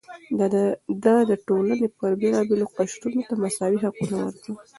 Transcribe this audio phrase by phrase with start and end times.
[1.03, 1.85] ده د ټولنې
[2.21, 4.55] بېلابېلو قشرونو ته مساوي حقونه ورکړل.